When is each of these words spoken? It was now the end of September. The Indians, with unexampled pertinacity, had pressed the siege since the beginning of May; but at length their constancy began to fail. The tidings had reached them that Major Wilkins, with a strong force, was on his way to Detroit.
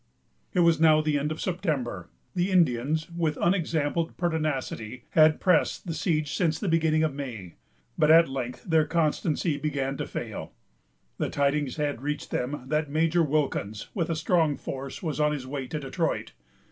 It 0.53 0.61
was 0.61 0.81
now 0.81 0.99
the 0.99 1.19
end 1.19 1.31
of 1.31 1.39
September. 1.39 2.09
The 2.33 2.49
Indians, 2.49 3.11
with 3.15 3.37
unexampled 3.39 4.17
pertinacity, 4.17 5.03
had 5.11 5.39
pressed 5.39 5.85
the 5.85 5.93
siege 5.93 6.33
since 6.33 6.57
the 6.57 6.67
beginning 6.67 7.03
of 7.03 7.13
May; 7.13 7.53
but 7.99 8.09
at 8.09 8.27
length 8.27 8.63
their 8.63 8.87
constancy 8.87 9.59
began 9.59 9.97
to 9.97 10.07
fail. 10.07 10.53
The 11.19 11.29
tidings 11.29 11.75
had 11.75 12.01
reached 12.01 12.31
them 12.31 12.63
that 12.69 12.89
Major 12.89 13.21
Wilkins, 13.21 13.89
with 13.93 14.09
a 14.09 14.15
strong 14.15 14.57
force, 14.57 15.03
was 15.03 15.19
on 15.19 15.33
his 15.33 15.45
way 15.45 15.67
to 15.67 15.79
Detroit. 15.79 16.31